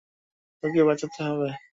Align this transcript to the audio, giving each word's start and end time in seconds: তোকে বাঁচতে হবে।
তোকে 0.63 0.81
বাঁচতে 0.83 1.19
হবে। 1.27 1.49